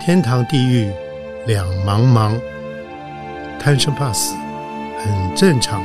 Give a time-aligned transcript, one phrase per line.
[0.00, 0.90] 天堂地狱
[1.46, 2.40] 两茫茫，
[3.58, 4.34] 贪生怕死
[4.98, 5.82] 很正常。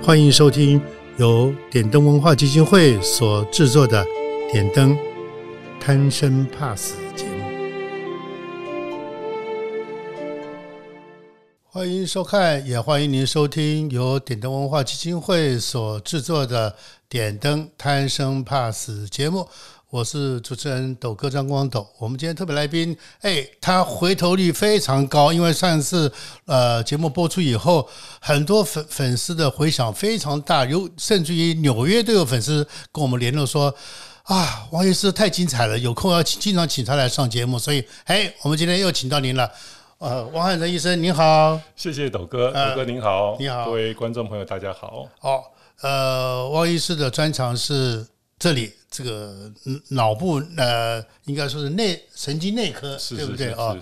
[0.00, 0.80] 欢迎收听
[1.18, 4.04] 由点灯文化基金会所制作的
[4.52, 4.96] 《点灯
[5.80, 7.41] 贪生怕死》节目。
[11.74, 16.70] 欢迎收看，也欢迎您收听由点灯文化基金会所制作的
[17.08, 19.48] 《点灯贪生怕死》节目。
[19.88, 21.88] 我是主持人斗哥张光斗。
[21.98, 26.12] 我们今天特别来宾，哎，他回头率非常高，因为上次
[26.44, 27.88] 呃节目播出以后，
[28.20, 33.74] 很多粉粉丝的回响非常大，有甚至于纽约都有粉丝跟我们联络说。
[34.24, 39.50] 啊，王医师太精彩了，有空要经常请他来上节目，所以，哎，我们今天又请到您了。
[40.02, 45.08] 呃，汪汉哲医生您好，谢谢斗哥，斗哥您好，你好各位观众朋友大家好。
[45.20, 45.40] 哦，
[45.80, 48.04] 呃，汪医师的专长是
[48.36, 53.78] 这里这个嗯脑部呃，应该说是内神经内科，是是对不对啊？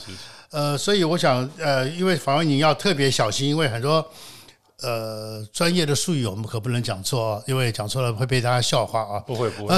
[0.50, 4.06] 呃，所以我想呃，因为访问你要特别小心，因为很多
[4.82, 9.18] 呃专业的术语我们可不能讲错哦，因为讲错了会被大家笑话啊。
[9.20, 9.74] 不会不会，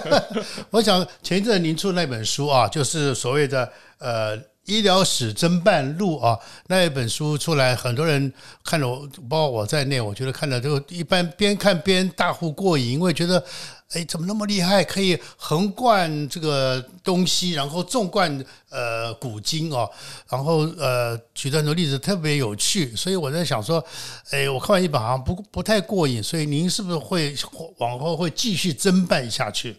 [0.70, 8.32] 我想前一阵您出那本书啊，就是所谓的呃医疗史侦办录啊，那一本书出来，很多人
[8.64, 13.44] 看了，包括我在内，我觉得看了都一般，边看边大呼过瘾，因为觉得。
[13.92, 14.82] 哎，怎么那么厉害？
[14.82, 19.88] 可以横贯这个东西，然后纵贯呃古今哦，
[20.28, 22.96] 然后呃举了很多例子，特别有趣。
[22.96, 23.84] 所以我在想说，
[24.30, 27.36] 哎，我看完一本好像不不太过瘾，所以您是不是会
[27.78, 29.76] 往后会继续侦办下去？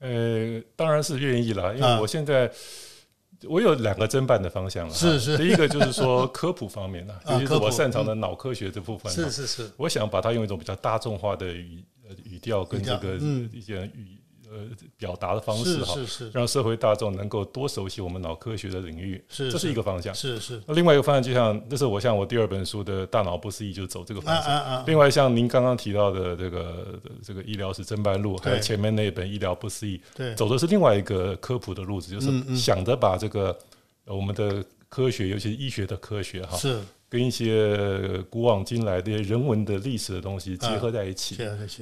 [0.00, 2.50] 呃，当然是愿意了，因为我现在。
[3.48, 5.36] 我有两个侦办的方向了，是是。
[5.36, 13.50] 第一个就是说 科普方面的，啊尤其是我擅长的脑科学这部分，是是是，我想把它用一种比较大众化的语呃语调跟这个嗯。
[13.52, 14.18] 一些语
[14.52, 14.58] 呃
[14.98, 16.06] 表达的方式哈，是是。
[16.26, 20.14] 是让社会大众能够多熟悉我们脑科学的领域，是这是一个方向。
[20.14, 20.62] 是是。
[20.66, 24.44] 那另外一个方向，就像这是我像我第二本书的《大脑不思议》，就走这个方向。
[24.44, 24.84] 啊啊啊！
[24.86, 33.56] 另外，像您刚刚提到的这个这个医疗史侦办路，还有前面那一本《医疗不思议》，对，走的是另外一个科普的路子，就是想着把这个
[34.04, 36.80] 呃我们的科学，尤其是医学的科学哈，是
[37.12, 37.76] 跟一些
[38.30, 41.36] 古往今来的人文的历史的东西结合在一起。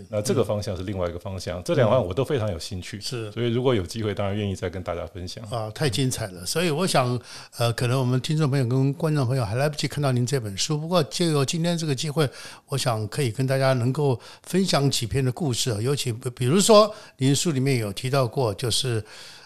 [0.09, 5.45] 那这个方向是另外一个方向，这两方我都非常有兴趣，是所以如果有机会，当然愿意再跟大家分享。
[5.49, 6.45] 啊，太精彩了！
[6.45, 7.17] 所以我想，
[7.59, 12.29] 呃，可能我们听众朋友跟观众朋友还来不及看到您这本书，不过借由今天这个机会，
[12.67, 19.01] 我想可以跟大家能够分享几篇的故事，尤其比如说您书里面有提到过，就是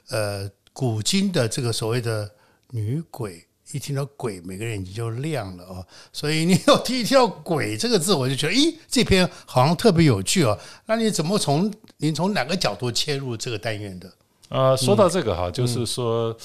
[0.08, 2.30] 呃古今的这个所谓的
[2.70, 3.44] 女鬼。
[3.74, 5.84] 一听到鬼，每个人眼睛就亮了哦。
[6.12, 10.56] 所以你有听到“鬼”这个字，我就觉得，咦，这篇好像特别有趣哦。
[10.86, 14.08] 那你怎么从您从哪个角度切入这个单元的？
[14.50, 16.36] 呃，说到这个嗯哈，就是说，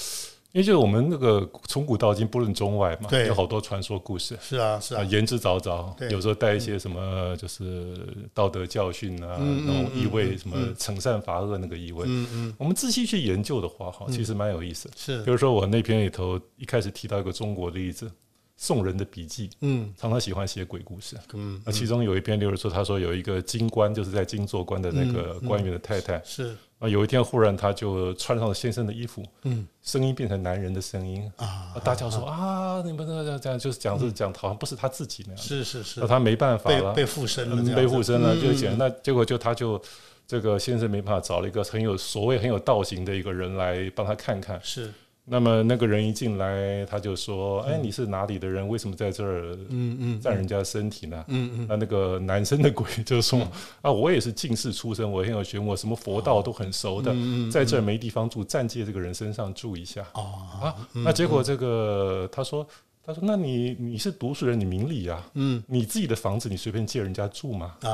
[0.52, 4.36] 因为就是我们那个从古到今，不论中外嘛，有好多传说故事。
[4.42, 7.96] 是啊，是啊，啊，言之凿凿，有时候带一些什么，就是
[8.34, 12.04] 道德教训啊，嗯那种意味，嗯什么惩善罚恶那个意味。
[12.08, 14.90] 嗯嗯，我们仔细去研究的话，哈，其实蛮有意思。
[14.96, 15.24] 是。
[15.24, 18.12] 比，如说我那篇里头一开始提到一个中国的例子，
[18.58, 19.94] 宋人的笔记嗯。
[19.96, 21.16] 常常喜欢写鬼故事。
[21.34, 25.48] 嗯，那其中有一篇，例如说，他说有一个京官，就是在京做官的那个嗯。
[25.48, 29.68] 官员的太太，是啊，有一天忽然他就穿上了先生的衣服，嗯。
[29.82, 39.82] 声音变成男人的声音，啊啊，大家说啊，你们这样这样，就是讲是讲，好像不是他自己那样，是是是那，他没办法了，被被附身了被附身了，嗯就讲那结果就他就
[40.28, 44.60] 这个先生没办法找了一个很有所谓很有道行的一个人来帮他看看。
[44.64, 44.94] 是
[45.30, 48.68] 那么那个人一进来，他就说：“哎，你是哪里的人？
[48.68, 53.40] 为什么在这儿嗯嗯占人家身体呢？”嗯嗯那那个男生的鬼就说
[53.82, 62.66] ：“啊，我也是进士出身，我很有学问，我什么佛道都很熟的，嗯在这儿没地方住，暂借这个人身上住一下。”哦啊，那结果这个他说，
[63.10, 65.64] 他说，那你你是读书人，你明理啊，嗯。
[65.68, 67.76] 你自己的房子你随便借人家住嘛？
[67.82, 67.90] 啊。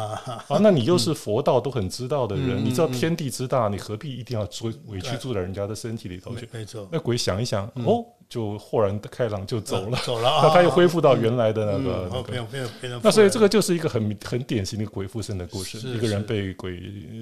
[0.49, 6.41] 啊，那你又是佛道都很知道的人，嗯你知道天地之大，你何必一定要住委屈住在人家的身体里头去？
[6.51, 12.17] 没没错，那鬼想一想，哦，就豁然开朗就走了，走了啊，那他又恢复到原来的那嗯个那个。
[12.17, 16.77] 哦变变变成那所以这个个就是一个很很典型的鬼附身的故事，一个人被鬼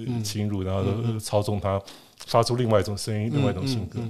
[0.08, 0.24] 嗯。
[0.24, 0.82] 侵入，然后
[1.20, 1.80] 操纵他，
[2.26, 4.00] 发出另外一种声音，另外一种性格。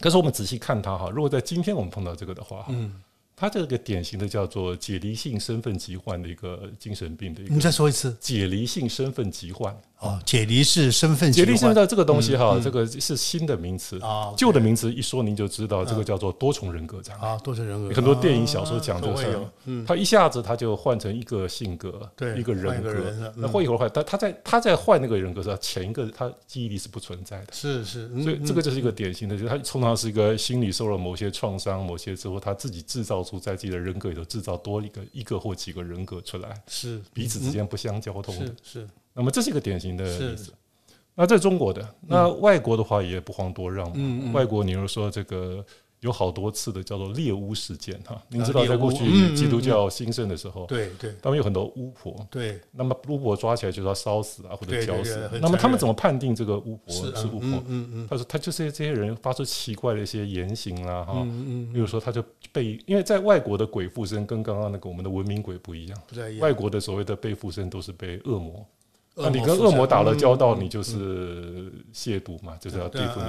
[0.00, 2.90] 嗯可是我们仔细看他哈，如果在今天我们碰到这个的话，嗯，
[3.36, 8.16] 他这个典型的叫做解离性身份疾患的一个精神病的一你个再说一次。
[8.18, 17.28] 解离性身份疾患，哦，解离式身份解离身份的这个东西哈，这个是新的名词啊，旧的名词一说您就知道，这个叫做多重人格障碍。
[17.28, 19.50] 啊，多重人格，很多电影小说讲这个
[19.86, 23.32] 他一下子他就换成一个性格，对一个人格。
[23.36, 27.52] 那换一会儿换，但他在他在换那个人格时候，前一个他记忆力是不存在的。
[27.52, 38.46] 是是，嗯所以这个就是一个典型的，就是他通常是一个心理受了某些创伤、某些之后，他自己制造出在自己的人格里头制造多一个一个或几个人格出来，是彼此之间不相交通的。
[38.46, 40.52] 是是那么这是一个典型的例子。
[41.14, 43.94] 那这是中国的，那外国的话也不遑多让嘛。
[43.96, 45.62] 嗯外国，你如说这个
[45.98, 55.28] 有好多次的叫做猎巫事件哈，您知道在过去基督教兴盛的时候，对对他们有很多巫婆，对，那么巫婆抓起来就是要烧死啊或者绞死。
[55.42, 57.64] 那么他们怎么判定这个巫婆是是巫婆嗯？
[57.66, 66.38] 嗯嗯他说他就是这些人发出奇怪的一些言行啦哈，嗯嗯，比如说他就被因为在外国的鬼附身跟刚刚那个我们的文明鬼不一样，不一样。
[66.38, 68.64] 外国的所谓的被附身都是被恶魔。
[69.22, 73.26] 那你跟恶魔打了交道，嗯你就是亵渎嘛，就是要对付你。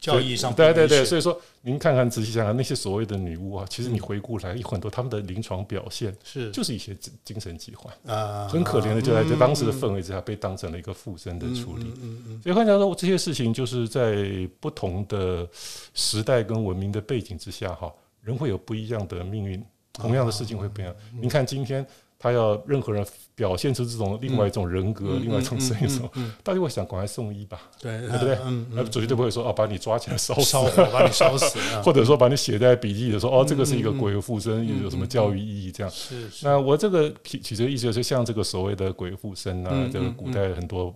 [0.00, 11.84] 教义上对对对，所以说您看看仔细想想，那些所谓的女巫啊，其实你回顾来有很多他们的临床表现，是就是一些精精神疾患，啊，很可怜的就在这当时的氛围之下被当成了一个附身的处理。
[12.42, 15.48] 所以换句话说，这些事情就是在不同的
[15.94, 17.92] 时代跟文明的背景之下，哈，
[18.22, 19.62] 人会有不一样的命运，
[19.98, 20.94] 同样的事情会不一样。
[21.20, 21.86] 您看今天。
[22.20, 23.06] 他要任何人
[23.36, 26.10] 表现出这种另外一种人格、另外一种声音的时候，
[26.42, 28.36] 大家会想赶快送医吧，对对不对？
[28.44, 35.88] 嗯那绝对不会说哦，把你抓起来烧死烧， 把你烧死啊，或者说把你写在笔记里说哦，这个是一个鬼附身，有什么教育意义这样。
[35.92, 40.92] 是是那我这个其其实意思就是像这个所谓的鬼附身啊，嗯这个古代很多，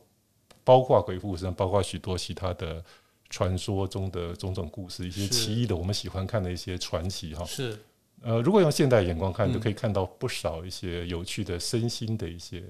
[0.64, 2.82] 包括鬼附身，包括许多其他的
[3.30, 7.44] 传说中的种种故事，一些奇异的我们喜欢看的一些传奇哈。
[7.44, 7.78] 是
[8.22, 12.62] 呃，如果用现代眼光看，嗯就可以看到不少一些有趣的身心的一些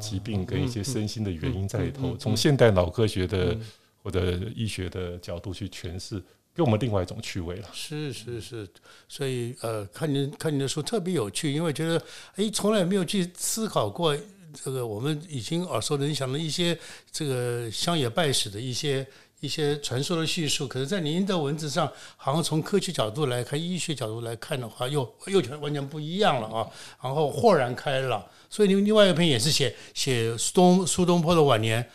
[0.00, 2.16] 疾病跟一些身心的原因在里头。
[2.16, 3.60] 从现代脑科学的嗯
[4.02, 6.22] 或者医学的角度去诠释，
[6.54, 7.68] 给我们另外一种趣味了。
[7.72, 8.68] 是是是，
[9.08, 12.02] 所以呃，看您看您的书特别有趣，因为觉得
[12.36, 14.14] 哎，从来没有去思考过
[14.62, 16.78] 这个我们已经耳熟能详的一些
[17.10, 19.06] 这个乡野拜史的一些
[19.44, 21.86] 一些传说的叙述，可是，在您的文字上，
[22.16, 26.66] 好像从科学角度来看、医学角度来看的话，又又全完全不一样了啊，
[27.02, 28.24] 然后豁然开朗。
[28.48, 31.86] 所以您另外一篇也是写写苏东苏东坡的晚年。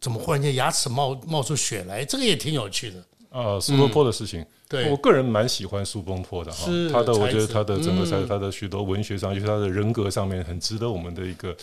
[0.00, 2.04] 怎么忽然间牙齿冒冒出血来？
[2.04, 3.02] 这个也挺有趣的。
[3.34, 4.46] 啊，苏东坡的事情，
[4.88, 11.54] 我个人蛮喜欢苏东坡的哈，他的我觉得他的整个在嗯他的许多文学上，就是他的人格上面，很值得我们的一个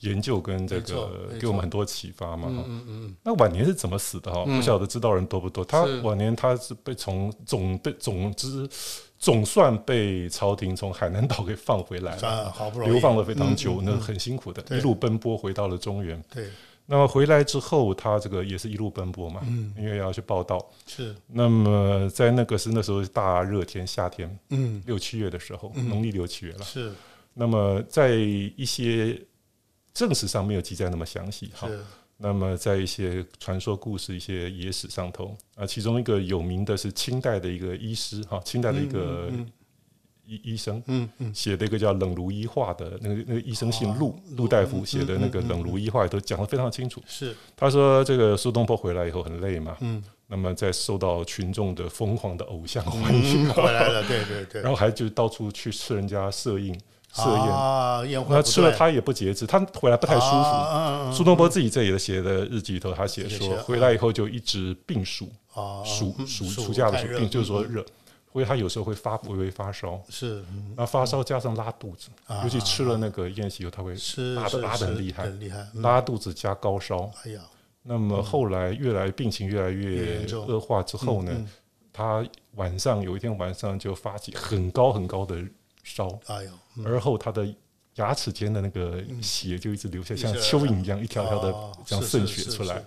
[0.00, 1.08] 研究跟这个
[1.40, 2.64] 给我们很多启发嘛哈。
[2.66, 4.44] 嗯嗯那晚年是怎么死的哈？
[4.44, 5.64] 不晓得知道人多不多。
[5.64, 8.68] 他晚年他是被从总被总之
[9.16, 16.20] 总算被朝廷从海南岛给放回来嗯，了，啊，好不容易流放了非常久，嗯那很辛苦的，一路奔波回到了中原。
[16.34, 16.48] 对，
[16.92, 20.58] 那么回来之后，他这个也是一路奔波嘛，嗯因为要去报道。
[20.88, 26.64] 是，那么在那个是那时候大热天，夏天嗯，六七月的时候，农历六七月了。
[26.64, 26.92] 是
[27.32, 29.16] 那么在一些
[29.94, 31.68] 正史上没有记载那么详细，哈。
[31.68, 31.80] 是，
[32.16, 39.46] 那么在一些传说故事、一些野史上头啊，其中一个有名的是清代的一个医师哈，清代的一个嗯
[40.30, 47.02] 医医生嗯嗯，写的一个叫《冷如医话》的那个那个医生姓陆哦，陆大夫嗯写的那个《冷如医话》都讲得非常清楚。
[47.06, 56.72] 是，他说这个苏东坡回来以后很累嘛，嗯，那么在受到群众的疯狂的偶像欢迎，嗯，回来了，对对对，然后还就到处去吃人家设印
[57.12, 57.24] 设
[58.04, 61.12] 宴，那吃了他也不节制，他回来不太舒服。
[61.12, 67.72] 苏东坡自己这里写的日记里头，他写说写回来以后就一直病暑，啊，暑嗯暑暑假的太热暑病，就是说嗯。
[67.72, 67.84] 热，
[68.32, 70.74] 所以他有时候会发微微发烧，是嗯。
[70.76, 72.42] 那发烧加上拉肚子，啊。
[72.44, 73.94] 尤其吃了那个宴席以后，他会
[74.34, 75.82] 拉的拉的厉害，很厉害，嗯。
[75.82, 77.10] 拉肚子加高烧。
[77.24, 77.42] 哎呀，
[77.82, 81.48] 那么后来越来病情越来越恶化之后呢，嗯
[81.92, 85.44] 他晚上有一天晚上就发起很高很高的
[85.82, 86.44] 烧，哎
[86.84, 87.52] 而后他的
[87.96, 92.82] 牙齿间的那个血就一直流下，像蚯蚓一样一条条的哦这样渗血出来。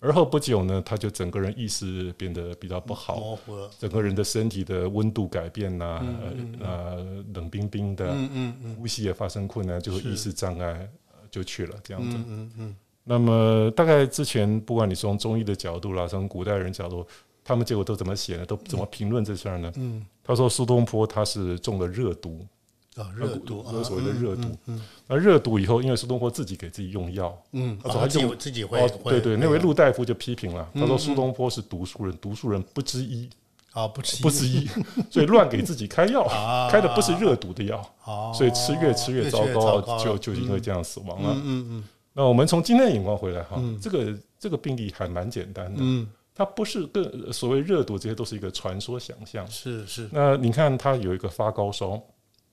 [0.00, 6.02] 而后不久呢，他就整个人意识变得比较不好，模糊了，整个人的身体的温度改变呐、
[6.60, 8.16] 呃呃冷冰冰的，
[8.78, 12.16] 呼吸也发生困难，就是意识障碍呃就去了这样子。
[12.16, 17.06] 嗯嗯嗯，那么大概之前不管你从中医的角度啦，从古代人角度，
[17.44, 18.46] 他们结果都怎么写呢？
[18.46, 19.70] 都怎么评论这事儿呢？
[19.76, 20.06] 嗯。
[20.22, 22.46] 他说苏东坡他是中了热毒，
[22.96, 33.30] 啊，热毒所谓的热毒嗯那热毒以后，因为苏东坡自己给自己用药，嗯，他说他用啊自己自己会对对，那位陆大夫就批评了，他说嗯苏东坡是读书人，读书人不知医，
[33.72, 34.68] 啊不吃不知医，
[35.08, 41.32] 所以乱给自己开药，啊开的不是热毒的药，哦所以吃越吃越糟糕就就因为这样死亡了。
[41.44, 49.46] 嗯嗯那我们从今天的眼光回来哈，这个这个病例还蛮简单的，嗯，它不是跟所谓热毒这些都是一个传说想象。
[49.48, 52.02] 是是那你看他有一个发高烧，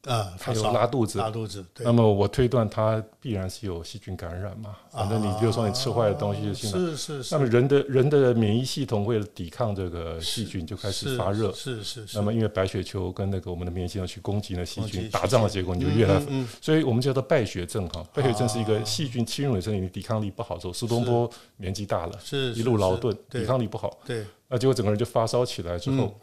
[0.08, 6.78] 啊，还有拉肚子，拉肚子，那，么我推断他必然是有细菌感染嘛，反正你比如说你吃坏的东西就进来。
[6.78, 11.52] 啊是是是，那么人的人的免疫系统为了抵抗这个细菌，就开始发热。
[11.52, 16.22] 是是是，那么因为白血球跟那个我们的免疫系统去攻击那细菌，打仗的结果你就越来
[16.62, 18.02] 所以我们叫做败血症哈。
[18.14, 24.26] 败血症是一个细菌侵入你身体，你抵抗力不好之后，苏东坡年纪大了，是一路劳顿，抵抗力不好，对。
[24.50, 26.18] 那结果整个人就发烧起来之后，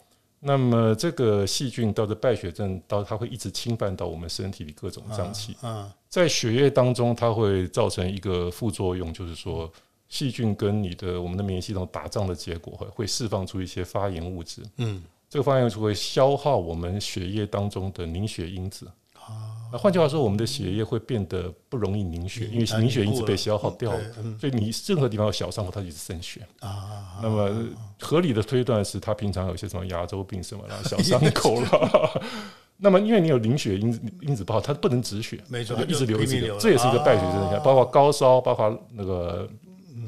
[0.44, 9.72] 那么这个细菌到这败血症，到它会一直侵犯到我们身体里各种脏器，嗯在血液当中，它会造成一个副作用，就是说。
[10.06, 14.62] 细菌跟你的我们的免疫系统打仗的结果，会会释放出一些发炎物质。
[14.76, 18.86] 嗯这个发炎物质会消耗我们血液当中的凝血因子。
[19.72, 24.00] 那换句话说，我们的血液会变得不容易凝血，因为啊凝血因子被消耗掉了
[24.38, 26.46] 所以你任何地方有小伤口，它就是渗血。
[26.60, 27.50] 啊，那么
[27.98, 32.10] 合理的推断是，他平常有些什么牙周病什么啦，小伤 口啦。
[32.76, 39.48] 那么因为你有凝血因子因子不好，它不能止血，没错它一直流一直流，这也是一个败血症啊现象，包括高烧，包括那个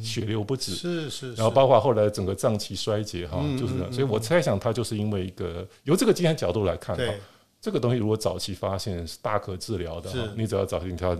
[0.02, 0.74] 血流不止。
[0.74, 3.88] 是是，然后包括后来整个脏器衰竭哈，嗯就是这样。
[3.90, 7.20] 嗯所以我猜想，它就是因为一个由这个经验角度来看哈，对
[7.66, 11.18] 这个东西如果早期发现是大可治疗的你只要早期它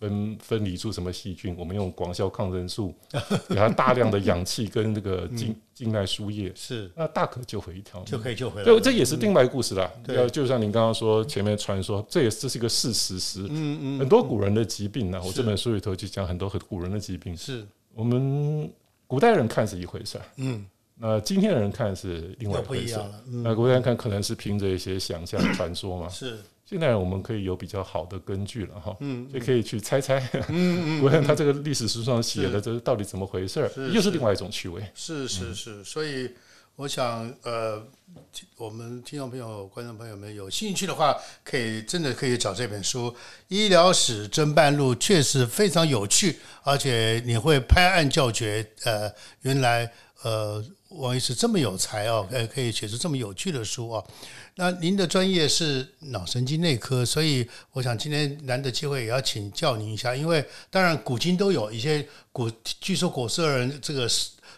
[0.00, 2.92] 分分离出什么细菌，我们用广效抗生素
[3.48, 6.90] 给它大量的氧气跟那个静静脉输液，是。
[6.96, 8.06] 那大可救回一条命。
[8.06, 8.64] 就可以救回来。
[8.64, 9.88] 对，这也是另外一个故事啦。
[10.02, 10.28] 对。
[10.30, 13.98] 就像您刚刚说前面传说，这也这是一个事实是嗯嗯。
[14.00, 15.20] 很多古人的疾病呢。
[15.22, 15.34] 我是。
[15.34, 17.64] 这本书里头就讲很多很古人的疾病，是。
[17.94, 18.68] 我们
[19.06, 22.60] 古代人看是一回事儿，嗯那今天的人看是另外。
[22.60, 26.38] 不一样了，那嗯古代人看可能是凭着一些想象传说嘛，是。
[26.66, 32.60] 现在我们可以有比较好的根据了哈，嗯就可以去猜猜，嗯嗯 古人他这个历史书上写的是。
[32.62, 34.82] 这到底怎么回事儿，又是另外一种趣味。
[34.94, 36.30] 是是是，所以
[36.76, 37.86] 我想呃，
[38.56, 43.10] 我们听众朋友、观众朋友们有兴趣的话，可以真的可以找这本书
[43.48, 48.66] 《医疗史侦办录》，确实非常有趣，而且你会拍案叫绝。
[48.84, 50.64] 呃，原来呃，
[50.96, 54.06] 王医师这么有才哦，呃，可以写出这么有趣的书哦。
[54.56, 64.08] 那您的专业是脑神经内科，所以我想今天难得机会也要请教您一下，因为当然古今都有一些古，据说古时候人这个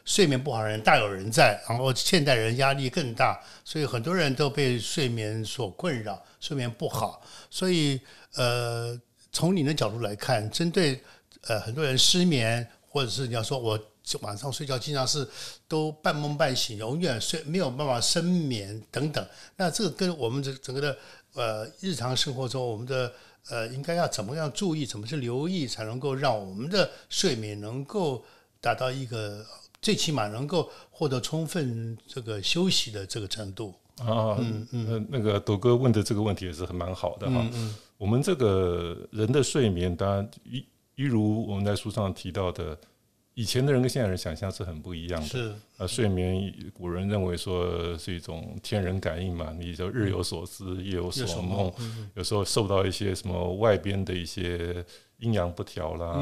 [0.04, 7.22] 睡眠不好的人大有人在，然后现代人压力更大，所以很多人都被睡眠所困扰，睡眠不好。
[7.50, 7.98] 所以
[8.34, 8.98] 呃，
[9.32, 11.00] 从您的角度来看，针对
[11.46, 13.80] 呃很多人失眠，或者是你要说我
[14.22, 15.26] 晚上睡觉经常是
[15.66, 20.96] 都半梦半醒，永远睡没有办法深眠等等，那这个跟我们这整个的
[21.34, 23.12] 呃日常生活中我们的
[23.48, 28.24] 呃应该要怎么样注意，怎么去留意，才能够让我们的睡眠能够
[28.60, 29.44] 达到一个
[29.82, 33.74] 最起码能够获得充分这个休息的这个程度。
[33.98, 37.48] 啊，嗯嗯，那个斗哥问的这个问题也是很蛮好的哈。
[37.54, 40.62] 嗯我们这个人的睡眠，当然一
[40.96, 42.78] 一如我们在书上提到的，
[43.36, 45.26] 以前的人跟现在人想象是很不一样的。
[45.26, 51.70] 是啊，睡眠古人认为说是一种天人感应嘛，你就日有所思，夜有所梦，
[52.14, 54.82] 有时候受到一些什么外边的一些
[55.18, 56.20] 阴阳不调啦、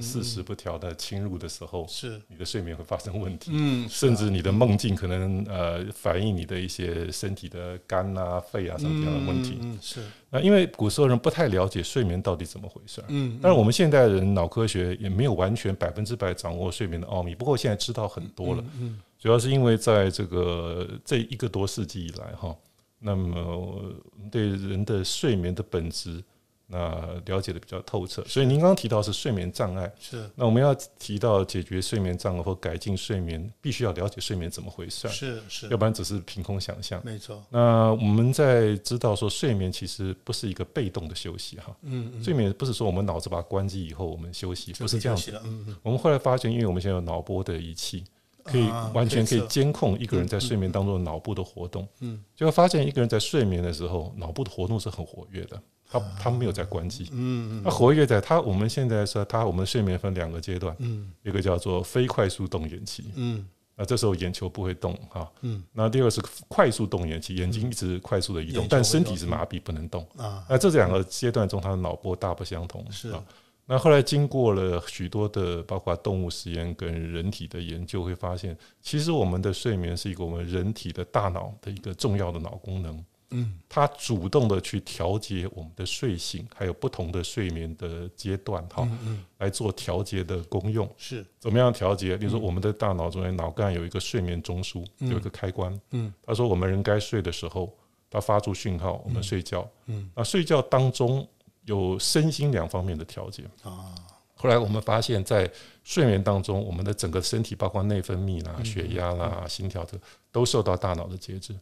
[0.00, 3.50] 四时不调的侵入的时候，是，你的睡眠会发生问题。
[3.52, 9.58] 嗯，甚至你的梦境可能呃反映你的一些身体的肝啊、肺啊什么这样的问题。
[9.80, 10.00] 是，
[10.30, 18.64] 那因为古时候人不太了解睡眠到底怎么回事儿，嗯，但是我们现代人脑科学也没有完全百分之百掌握睡眠的奥秘，不过现在知道很多了。
[18.80, 22.54] 嗯主要是因为在这个这一个多世纪以来哈，
[23.00, 23.82] 那么
[24.30, 26.22] 对人的睡眠的本质
[26.68, 28.24] 那了解的比较透彻。
[28.24, 30.28] 所以您刚刚提到是睡眠障碍，是。
[30.34, 35.68] 那我们要提到解决睡眠障碍或改进睡眠，必须要了解睡眠怎么回事儿，是是。
[35.68, 37.00] 要，不然只是凭空想象。
[37.04, 45.30] 没错，那我们在知道说睡眠其实不是一个被动的休息哈，嗯嗯，睡眠不是说我们脑子把它关机以后我们休息，不是这样子。
[45.44, 48.04] 嗯嗯，我们后来发现，因为我们现在有脑波的仪器，
[48.42, 63.46] 可以啊完全可以监控一个人在睡眠当中的脑部的活动，嗯，就会发现一个人在睡眠的时候，脑部的活动是很活跃的，他他没有在关机，嗯嗯那活跃在他我们现在说他我们睡眠分两个阶段，嗯一个叫做非快速动眼期，嗯
[63.78, 70.06] 那这时候眼球不会动哈，嗯那第二个是快速动眼期，眼睛一直快速的移动，但身体是麻痹不能动。
[70.16, 72.84] 啊，那这两个阶段中，他的脑波大不相同。
[72.90, 73.22] 是啊。
[73.68, 83.04] 那后来经过了许多的，包括动物实验跟人体的研究，会发现，其实我们的睡眠是一个我们人体的大脑的一个重要的脑功能。
[83.30, 90.88] 嗯，它主动的去调节我们的睡醒，还有不同的睡眠的阶段，哈，嗯来做调节的功用。
[90.96, 92.16] 是怎么样调节？
[92.16, 95.80] 比如说，我们的大脑中间脑干有一个睡眠中枢，有一个开关。
[95.90, 97.72] 嗯，他说我们人该睡的时候，
[98.08, 99.68] 它发出讯号，我们睡觉。
[99.86, 101.26] 嗯，那睡觉当中
[101.64, 103.42] 有身心两方面的调节。
[103.64, 103.92] 啊，
[104.38, 105.50] 后来我们发现，在
[105.82, 109.98] 睡眠当中，我们的整个身体，包括内分泌啦、血压啦、心跳这
[110.30, 111.54] 都受到大脑的节制。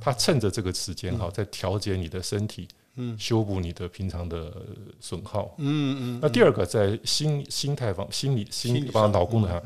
[0.00, 3.14] 它趁着这个时间哈，在调节你的身体，嗯。
[3.18, 4.50] 修补你的平常的
[4.98, 5.54] 损耗。
[5.58, 9.62] 嗯嗯，那第二个，在心心态方、心理、心心理包括脑功能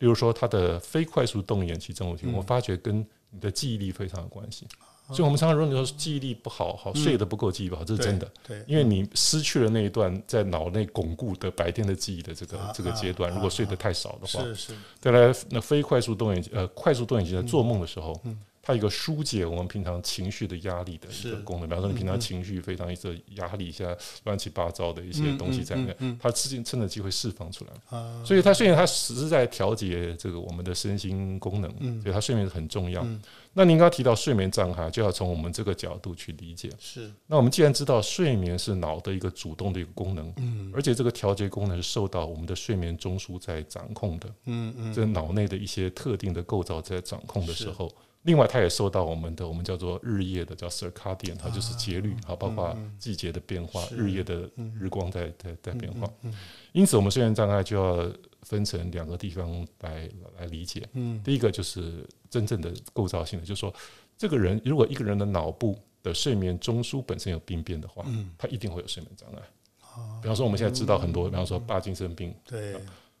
[0.00, 2.34] 例如说它的非快速动眼期症候群，嗯。
[2.34, 4.66] 我发觉跟你的记忆力非常有关系。
[5.08, 8.30] 哦所以，我们常常认为说记忆力不好，好睡得不够，记忆不好，这是真的。
[8.66, 21.66] 因为你失去了那一段在脑内巩固的白天的记忆的这个啊这个阶段，啊如果睡得太少的话，是是，再来那非快速动眼呃快速动眼期在做梦的时候嗯，它有一个疏解我们平常情绪的压力的一个功能。
[21.66, 27.98] 比方说，你平常情绪非常一个压力一下乱七八糟的一些东西在里面它自己趁着机会释放出来。
[27.98, 32.02] 啊，所以它睡眠它实是在调节这个我们的身心功能，嗯。
[32.02, 33.20] 所以它睡眠很重要嗯。
[33.52, 36.70] 那您刚刚提到睡眠障碍，就要从我们这个角度去理解。
[36.78, 40.70] 是，那我们既然知道睡眠是脑的一个主动的一个功能，嗯。
[40.74, 47.90] 而且这个调节功能是受到我们的睡眠中枢在掌控的，嗯嗯，这脑内的一些特定的构造在掌控的时候，
[48.22, 56.08] 另外它也受到我们的我们叫做日夜的叫 circadian，它就是节律，哈，包括季节的变化，日夜的日光在在在变化。
[56.22, 56.32] 嗯。
[56.72, 58.08] 因此，我们睡眠障碍就要
[58.42, 60.88] 分成两个地方来来理解。
[60.92, 61.20] 嗯。
[61.22, 63.74] 第一个就是真正的构造性的，就是说，
[64.16, 69.42] 这个人如果一个人的脑部的睡眠中枢本身有病变的话，嗯，他一定会有睡眠障碍。
[69.80, 72.76] 啊，比方说，我们现在知道很多，比方说帕金森病、对，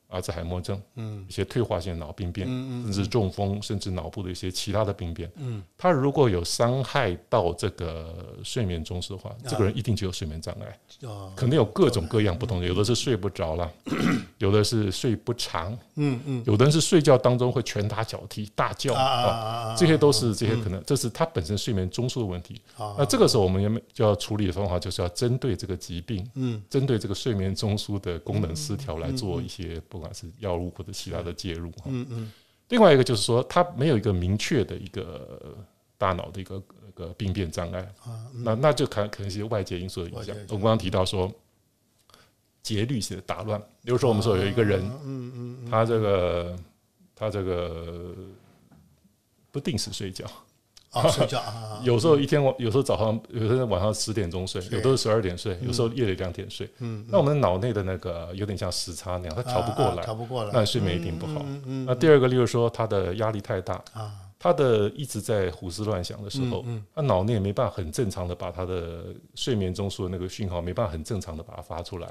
[0.08, 1.24] 阿兹海默症、嗯。
[1.28, 11.08] 一些退化性脑病变，嗯甚至中风，甚至脑部的一些其他的病变，嗯，他如果有伤害到这个睡眠中枢的话，这个人一定就有睡眠障碍。
[11.08, 13.70] 啊，肯定有各种各样不同的，有的是睡不着了，
[14.38, 16.42] 有的是睡不长，嗯嗯。
[16.46, 18.94] 有的人是睡觉当中会拳打脚踢、大叫
[19.76, 22.60] 这些都是这些可能，这是他本身睡眠中枢的问题。
[22.76, 22.94] 啊。
[22.98, 26.62] 那这个时候我们要就要处理的方法，就是要针对这个疾病，嗯。
[26.70, 31.70] 针对这个睡眠中枢的功能失调来做一些不管是药物或者其他的介入。
[31.86, 32.32] 嗯嗯。
[32.68, 35.56] 另外一个就是说，他没有一个明确的一个
[35.96, 40.36] 大脑的一个一个病变障碍，啊，那那就可可能是外界因素的影响。
[40.50, 41.32] 我刚刚提到说，
[42.62, 46.58] 节律性的打乱，比如说我们说有一个人，嗯嗯嗯，他这个
[47.16, 48.14] 他这个
[49.50, 50.26] 不定时睡觉，
[50.90, 56.68] 啊， 睡觉啊，有时候一天晚，有时候早上，有时候晚上十点钟睡，有的是十二点睡，有时候夜里两点睡。
[56.78, 61.42] 嗯，那我们脑内的那个有点像时差那样，它调不过来，调不过来，那睡眠一定不好。
[61.46, 72.08] 嗯嗯那第二个，例如说他的压力太大，啊，他的一直在胡思乱想的时候，嗯他脑内也没办法很正常的把他的睡眠中枢的那个讯号没办法很正常的把它发出来，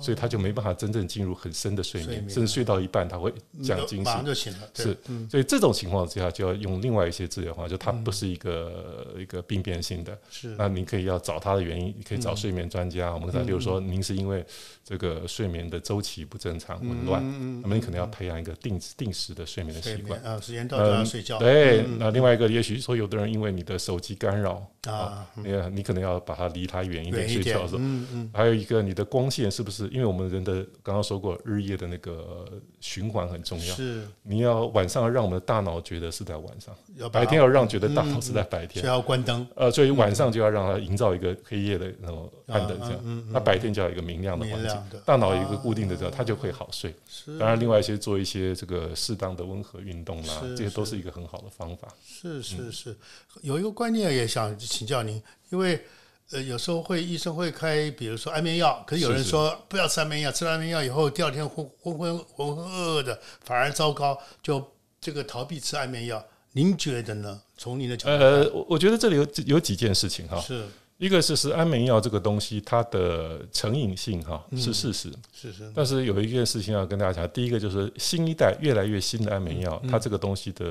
[0.00, 2.30] 所以他就没办法真正进入很深的睡眠，哦睡眠。
[2.30, 4.24] 甚至睡到一半他会这样惊醒。
[4.24, 5.28] 就醒了，是，嗯。
[5.30, 13.14] 所以这种情况之下，就要用另外一些治疗方法，就它不是一个、一个病变性的，是，那你可以要找他的原因，你可以找睡眠专家。
[13.14, 14.44] 我们看，例如说，您是因为
[14.84, 20.20] 这个睡眠的周期不正常、紊乱，嗯那么你可能要培养一个定定时的睡眠的习惯。
[20.20, 20.32] 眠。
[20.32, 27.80] 啊，时间到就要睡觉，对，嗯那另外一个，也许说有的人因为你的手机干扰啊，你你可能要把它离它远一点，睡觉的时候。
[27.80, 29.88] 嗯嗯，还有一个，你的光线是不是？
[29.88, 32.46] 因为我们人的刚刚说过，日夜的那个
[32.80, 33.74] 循环很重要。
[33.74, 36.74] 是你要晚上让我们的大脑觉得是在晚上，
[37.10, 38.88] 白天要让觉得大脑是在白天就。
[38.88, 46.94] 要关灯，呃，所以晚上就要让它营造一个黑夜的那种暗的这样，那白天就要一个明亮的环境大脑有一个固定的这样，它就会好睡。
[47.06, 51.88] 是当然，另外一些做一些这个适当的温和运动啦，这些都是一个很好的方法。
[52.06, 52.96] 是是是，
[53.42, 55.84] 有一个观念也想请教您，因为
[56.30, 64.64] 呃有时候会医生会开，比如说安眠药，可是有人说不要吃安眠药，吃了安眠药以后第二天昏昏昏浑浑噩噩的，反而糟糕，就
[65.00, 66.24] 这个逃避吃安眠药。
[66.52, 67.40] 您觉得呢？
[67.56, 70.66] 从您的角度，呃，我我觉得这里有有几件事情哈，是
[71.00, 80.66] 一个是是安眠药这个东西，它的成瘾性哈是事实，是是，但是有一件事情要跟大家讲，第一个就是新一代越来越新的安眠药，它这个东西的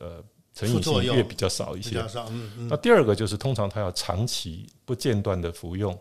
[0.00, 0.24] 呃
[0.54, 2.00] 成瘾性越比较少一些。
[2.70, 5.98] 那第二个就是通常它要长期不间断的服用，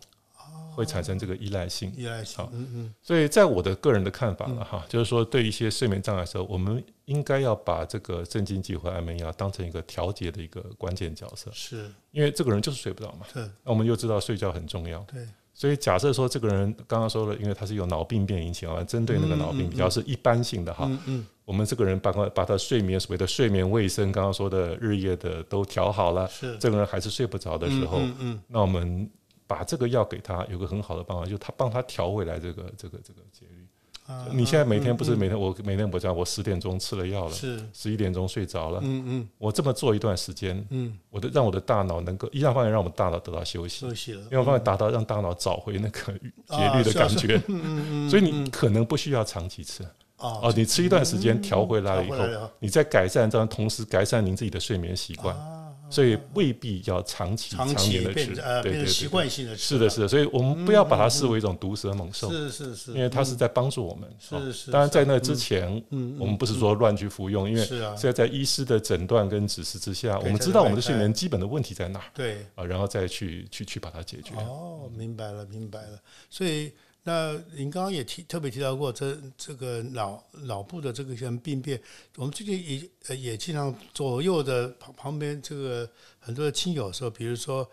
[0.76, 1.92] 会产生这个依赖性。
[1.96, 2.94] 依赖性好，嗯嗯。
[3.02, 13.26] 所以在我的个人的看法了哈，就是说对一些睡眠障碍的时候，我们应该要把这个镇静剂和安眠药当成一个调节的一个关键角色，是，因为这个人就是睡不着嘛。
[13.34, 13.44] 对。
[13.64, 21.28] 那我们又知道睡觉很重要，对，所以假设说这个人刚刚说了，因为他是有脑病变引起啊，针对那个脑病比较是一般性的哈，嗯嗯。
[21.46, 26.58] 我们这个人把把把他睡眠所谓的睡眠卫生，刚刚说的日夜的都调好了，是。
[26.58, 28.42] 这个人还是睡不着的时候，嗯嗯。
[28.48, 29.08] 那我们
[29.48, 33.68] 把这个药给他，有个很好的办法，就是他帮他调回来这个这个这个节律。
[34.08, 34.28] 啊。
[34.32, 35.18] 你现在每天不是嗯。
[35.18, 37.60] 每天我每天我讲我十点钟吃了药了，是。
[37.74, 39.30] 十一点钟睡着了，嗯嗯。
[39.38, 47.36] 我这么做一段时间，嗯我的让我的大脑能够一方面让我们大脑得到休息，休息了，另外一方面达到让大脑找回那个节律的感觉。
[47.48, 49.84] 嗯嗯嗯，所以你可能不需要长期吃
[50.18, 55.65] 哦哦，你吃一段时间调回来了以后你再改善，这样同时改善您自己的睡眠习惯，啊
[55.96, 64.10] 所以未必要长期长期年的吃，呃对对对变成习惯性的吃是的，是的，所以我们不要把它视为一种毒蛇猛兽，是是是，因为它是在帮助我们。
[64.20, 64.52] 是哦。
[64.52, 72.46] 是当然，在那之前，嗯我们不是说乱去服用，因为是在在医师的诊断跟指示之下，我们知道我们的睡眠基本的问题在哪儿对。
[72.56, 74.34] 啊，然后再去去去把它解决。
[74.36, 76.00] 哦，明白了，明白了。
[76.30, 76.74] 所以，
[77.08, 81.80] 那您刚刚也提特别提到过这这个脑脑部的这个像病变，
[82.16, 85.88] 我们最近也呃也经常左右的旁旁边这个
[86.20, 87.70] 很多的亲友说，比如说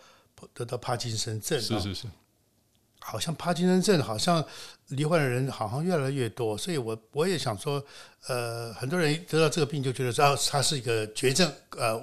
[0.53, 2.07] 得到帕金森症，啊是是是，
[3.01, 4.45] 好像帕金森症好像
[4.89, 7.83] 罹患的人好像越来越多，所以我我也想说，
[8.27, 11.97] 呃，很多人得到这个病就觉得说啊它是一个绝症，呃，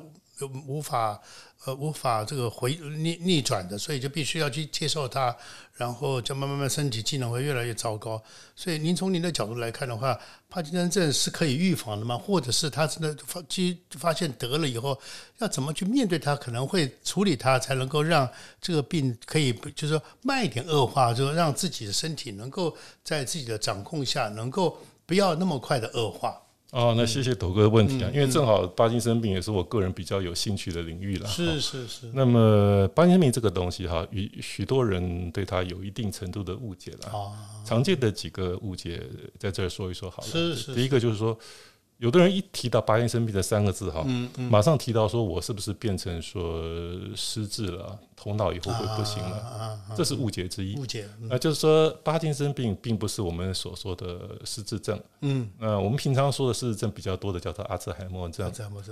[0.66, 1.22] 无法
[1.66, 5.36] 呃无法这个回逆逆转的，所以就必须要去接受它，
[5.74, 8.22] 然后就慢慢慢身体机能会越来越糟糕。
[8.56, 10.18] 所以您从您的角度来看的话，
[10.50, 12.18] 帕金森症是可以预防的吗？
[12.18, 15.00] 或者是他真的发基发现得了以后，
[15.40, 16.36] 要怎么去面对它？
[16.36, 18.30] 可能会处理它，才能够让
[18.62, 26.42] 这个病可以就是说慢一点恶化，就是让自己的身体能够在自己的掌控下，能够不要那么快的恶化。
[26.72, 31.28] 哦，那谢谢斗哥的问题啊，嗯因为正好帕金森病也是我个人比较有兴趣的领域了。
[31.28, 37.10] 是哈是是，那么帕金森病这个东西哈，与许多人对它有一定程度的误解了。
[37.10, 37.34] 啊，
[37.66, 39.02] 常见的几个误解，
[39.40, 40.28] 在这儿说一说好了。
[40.30, 41.36] 是是第一个就是说，
[42.00, 46.64] 有的人一提到帕金森病这三个字哈，嗯嗯，马上提到说我是不是变成说
[47.14, 50.78] 失智了，头脑以后会不行了，啊啊啊这是误解之一。
[50.78, 54.98] 误解，嗯那就是说，帕金森病并不是我们所说的失智症。
[55.20, 58.50] 嗯，那我们平常说的失智症比较多的叫做阿兹海默症，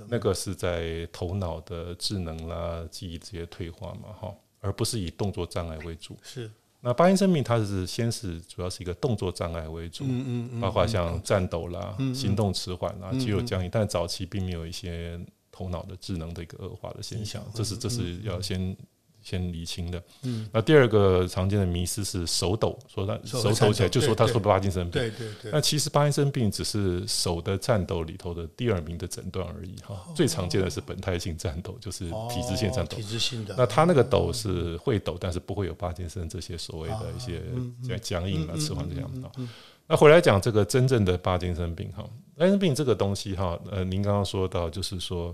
[0.10, 6.18] 那个是在头脑的智能啦、记忆这些退化嘛，哈，而不是以动作障碍为主。
[6.22, 6.52] 是，
[6.88, 15.20] 那巴金森病它是先是主要是一个动作障碍为主，嗯嗯嗯，包括像颤抖啦、行动迟缓啦、嗯肌肉僵硬，但早期并没有一些
[15.52, 18.74] 头脑的智能的一个恶化的现象，这是这是要先
[19.22, 20.02] 先厘清的。
[20.24, 24.92] 嗯，那第二个常见的迷思是手抖，说他手手抖起来就说他对说帕金森病。
[24.92, 33.04] 对对对，那其实帕金森病只是手的颤抖里头的第二名的诊断而已哈，最常见的是本态性颤抖，就是体质性颤抖哦体。
[33.04, 37.42] 质性的，那他那个抖是会抖，但是不会有帕金森这些所谓的一些
[37.84, 39.32] 僵僵硬啊、嗯迟缓这样啊。
[39.38, 39.50] 嗯嗯
[39.90, 42.04] 那回来讲这个真正的帕金森病哈，
[42.36, 45.34] 帕金森病这个东西哈，呃，您刚刚说到就是说，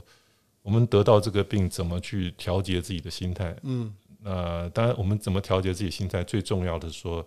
[0.63, 3.55] 我们得到这个病怎么去调节自己的心态？
[3.61, 3.93] 嗯
[4.25, 7.25] 那当然，我们怎么调节自己心态，最重要的是说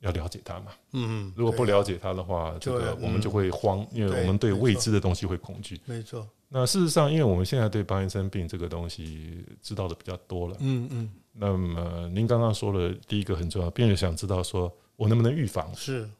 [0.00, 0.72] 要了解它嘛。
[0.90, 5.80] 嗯，如果不了解它的话，这个我们就会慌，因为我们对未知的东西会恐惧。
[5.84, 16.10] 没错，那事实上，因为我们现在对帕金森病这个东西知道的比较多了，嗯嗯，那么您刚刚说了第一个很重要，病人想知道说我能不能预防是，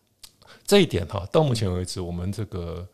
[0.65, 1.27] 这一点哈。
[1.33, 2.87] 到目前为止，我们这个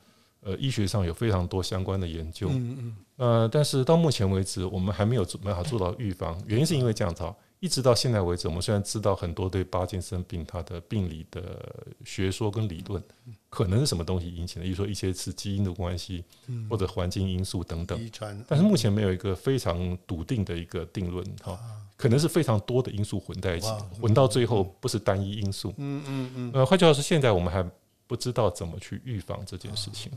[0.43, 7.35] 呃医学上有非常多相关的研究，嗯嗯呃，但是到目前为止，我们还没有做办法做到预防，原因是因为这样子啊。
[7.63, 13.03] 一直到现在为止，我们虽然知道很多对帕金森病它的病理的学说跟理论，
[13.51, 18.03] 可能是什么东西引起的，比如说一些是基因的关系，嗯，或者环境因素等等。
[18.03, 21.61] 遗传，但是目前没有一个非常笃定的一个定论哈，
[21.99, 23.69] 可能是非常多的因素混在一起，
[24.01, 25.75] 混到最后不是单一因素。
[25.77, 27.63] 嗯嗯嗯呃，换句话说，现在我们还
[28.11, 30.11] 不知道怎么去预防这件事情。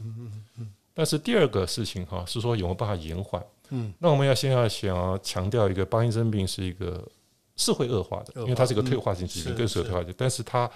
[0.95, 3.39] 但是第二个事情哈，是说有没有办法延缓？
[3.69, 7.08] 嗯，那我们要先要想要强调一个，巴金森病是一个
[7.56, 10.67] 是会恶化的，因为它是一个退化性疾病，更是有退化性，但是它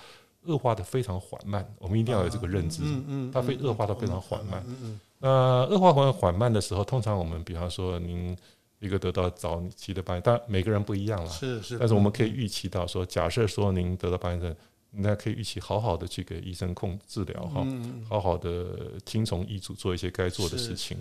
[0.43, 2.83] 恶化的非常缓慢，我们一定要有这个认知。
[2.83, 5.27] 嗯嗯，它会恶化得非常缓慢嗯嗯那
[5.71, 8.37] 恶化缓缓慢的时候，通常我们比方说您
[8.77, 14.55] 一个得到早期的巴金，当然每个人不一样嗯，啦，是是，但是我们可以预期到说，假设说您得到巴金森，
[14.99, 20.97] 那可以一起好好的去给医生控治疗哈，嗯好好的听从医嘱做一些该做的事情。，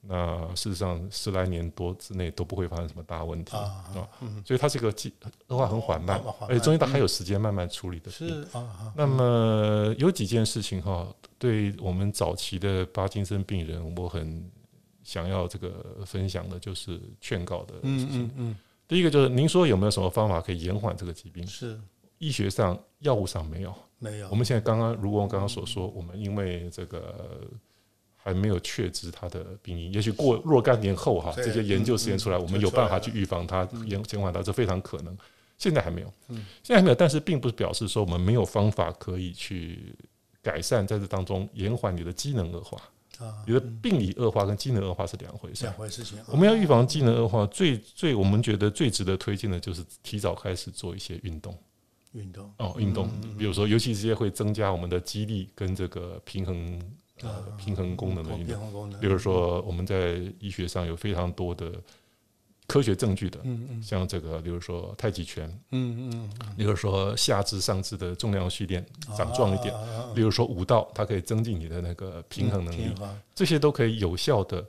[0.00, 3.62] 那事实上十来年多之内都不会发生什么大问题啊
[3.94, 5.12] 啊，嗯所以它这个计
[5.48, 8.12] 恶化很缓慢而且中医它还有时间慢慢处理的病。
[8.12, 8.46] 是
[8.94, 11.06] 那么有几件事情哈，
[11.38, 14.50] 对我们早期的帕金森病人，我很
[15.02, 18.22] 想要这个分享的，就是劝告的事嗯情。
[18.24, 21.46] 嗯嗯，第一个就是，您说有没有什么方法可以延缓这个疾病？
[21.46, 21.80] 是
[22.24, 23.74] 医学上、药物上没有。
[23.98, 27.40] 没有，我们现在刚刚，如果我刚刚所说，我们因为这个
[28.16, 29.92] 还没有确知它的病因。
[29.92, 35.16] 也许过若干年后哈，这些研究实验出来，嗯我们有办法去预防它、延减缓它，这非常可能。
[35.56, 39.94] 现在还没有，现在还没有，但是并不是表示说我们没有方法可以去
[40.42, 42.76] 改善在这当中延缓你的机能恶化。
[43.18, 45.72] 啊，你的病理恶化跟机能恶化是两回事两。
[45.74, 46.18] 回事情。
[46.26, 51.56] 我们要预防机能恶化，最最我们觉得最值得推荐的就是提早开始做一些运动
[52.14, 52.52] 运动。
[52.58, 56.80] 哦，运动，比如说，尤其这些会增加我们的肌力跟这个平衡
[57.22, 58.46] 呃平衡功能的运动。
[58.46, 61.72] 平衡功能，比如说，我们在医学上有非常多的
[62.66, 63.82] 科学证据的，嗯嗯。
[63.82, 68.84] 像这个，比如说太极拳，嗯嗯，比如说下肢、上肢的重量训练，
[69.16, 69.74] 长壮一点。
[69.74, 72.94] 啊比如说武道，它可以增进你的那个平衡能力
[73.34, 74.64] 这些都可以有效的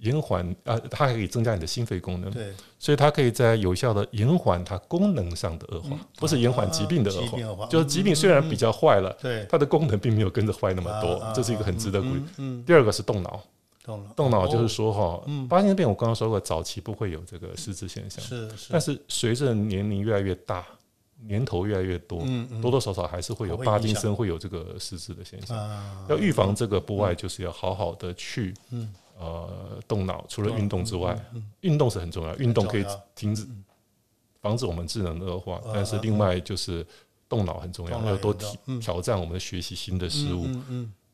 [0.00, 7.66] 延缓啊，它还可以增加你的心肺功能，对，所以它可以在有效的延缓它功能上的恶化，不是延缓疾病的恶化。
[7.66, 12.22] 就是疾病虽然比较坏了，对，它的功能并没有跟着坏那么啊多啊，这是一个很值得鼓励。
[12.38, 13.42] 嗯，第二个是动脑，
[14.16, 14.46] 动脑。
[14.46, 20.64] 就是哦说哈，八心病我刚刚说过，早期不会有这个失智现象，是是，但是随着年龄越来越大，
[21.26, 22.24] 年头越来越多，
[22.62, 25.54] 多多少少还是会有会帕金森会有这个失智的现象。
[25.58, 31.16] 啊，要预防这个不外，就是要好好的去嗯呃动脑，除了运动之外，
[31.60, 33.46] 运动是很重要，运动可以停止
[34.40, 36.84] 防止我们智能的恶化嗯，但是另外就是
[37.28, 40.46] 动脑很重要，要多挑挑战我们的学习新的事物。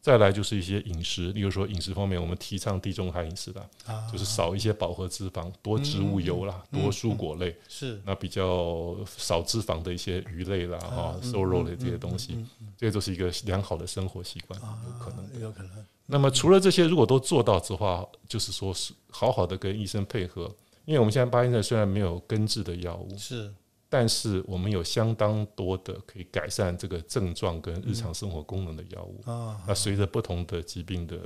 [0.00, 8.00] 再来就是一些饮食，例如说饮食方面，我们提倡地中海饮食啦，啊，就是少一些饱和脂肪，多植物油啦，嗯多蔬果类，是。
[8.04, 15.40] 那比较少脂肪的一些鱼类啦，哈，嗯瘦肉类这些东西嗯，这些都是一个良好的生活习惯，啊有可能。
[15.40, 20.50] 有可能，那么除了这些，如果都做到之话，就是说是好好的跟医生配合，
[20.84, 23.52] 因为我们现在巴金森虽然没有根治的药物，是。
[23.88, 29.22] 但是我们有相当多的可以改善这个症状跟日常生活功能的药物。
[29.24, 31.16] 啊，那随着不同的疾病的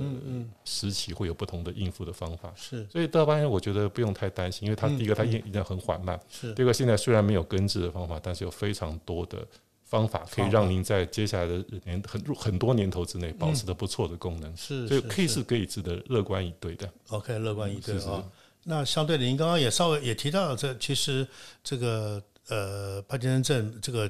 [0.63, 2.53] 时期，会有不同的应付的方法。
[2.55, 2.85] 是。
[2.85, 6.53] 所以到巴金森，我觉得不用太担心，因为它嗯第一个它一定很缓慢，是。
[6.53, 9.45] 第二个现在虽然没有根治的方法，但是有非常多的
[9.91, 14.55] 方法可以让您在接下来的年很很多年头之内保持的不错的功能。
[14.55, 16.89] 是，所以可以是可以值得乐观以对的。
[17.09, 18.23] OK，乐观以对啊。
[18.63, 21.27] 那相对的，您刚刚也稍微也提到了这，其实
[21.61, 24.09] 这个呃帕金森症这个。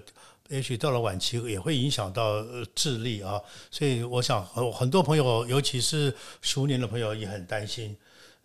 [0.49, 3.39] 也许到了晚期也会影响到呃智力啊，
[3.69, 7.95] 所以我想很很多朋友，尤其是熟年的朋友也很担心，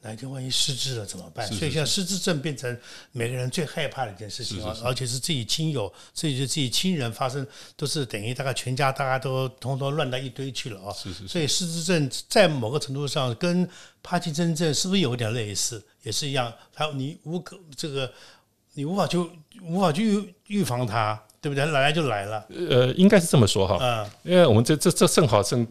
[0.06, 1.44] 哪一天万一失智了怎么办？
[1.48, 2.78] 是是所以像失智症变成
[3.10, 7.44] 每个人最害怕的一件事情而且是自己亲友、自己的自己亲人发生，
[7.76, 10.92] 都是等于大概全家大家都通通乱到一堆去了啊。
[10.92, 13.68] 是是是，所以失智症在某个程度上跟
[14.02, 15.84] 帕金森症是不是有点类似？
[16.04, 18.08] 也是一样，它你无可这个
[18.74, 19.18] 你无法去
[19.62, 21.66] 无法去预预防它，对不对？
[21.66, 25.66] 来就来了，呃，应该是这么说哈，嗯，因为我们这这这正好正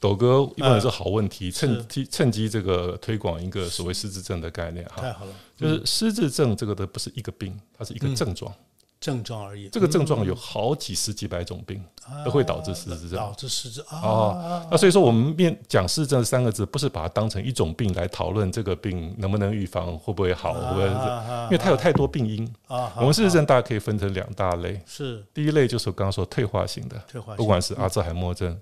[0.00, 8.50] 斗哥一问的是好问题，趁机趁机这个推广一个所谓失智症的概念哈，太好了，就是失智症这个的不是一个病，它是一个症状，
[8.98, 11.84] 症状而已，这个症状有好几十几百种病
[12.24, 13.18] 都会导致失智症。
[13.18, 14.00] 导致失智啊。
[14.02, 20.88] 哦，那所以说我们面讲失智症三个字，不是把它当成一种病来讨论这个病能不能预防，会不会好，会不会？
[20.88, 22.50] 啊因为它有太多病因。
[22.66, 25.22] 啊，我们失智症大家可以分成两大类，是。
[25.34, 28.58] 第一类就是我刚刚说退化型的，退化性不管是阿兹海默症，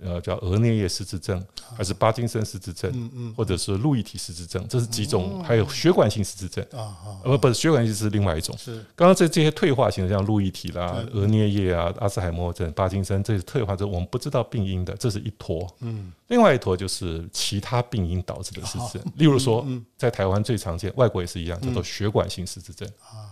[0.00, 1.44] 呃，叫额颞叶失智症，
[1.76, 6.66] 还是巴金森失智症，嗯嗯或者是路易体失智症，这是几种，还有血管性失智症，
[7.22, 8.56] 呃，不是血管性是另外一种。
[8.58, 15.68] 是刚刚这这些退化型的，像路易体啦、额颞叶啊、阿兹海默症、巴金森，这是退化症，我们不知道病因的，这是一坨。
[15.80, 19.66] 嗯另外一坨就是其他病因导致的失智症，例如说，
[19.98, 22.88] 在台湾最常见，外国也是一样，叫做血管性失智症，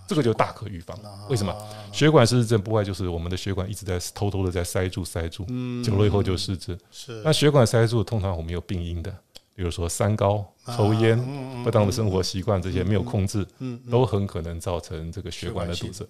[0.06, 0.94] 这个就大可预防。
[1.30, 1.56] 为什么？
[1.92, 5.46] 血管失智症不外就是我们的血管一直在偷偷的在塞住塞住，
[5.82, 6.76] 久了以后就失智。
[6.90, 7.22] 是。
[7.24, 9.16] 那血管塞住，通常我们有病因的，
[9.54, 10.44] 比如说三高、
[10.76, 11.18] 抽烟、
[11.62, 13.46] 不当的生活习惯这些没有控制，
[13.90, 16.04] 都很可能造成这个血管的堵塞。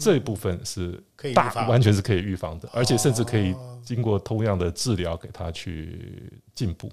[0.00, 1.00] 这一部分是
[1.34, 3.54] 大完全是可以预防的，而且甚至可以
[3.84, 6.90] 经过同样的治疗给它去进步。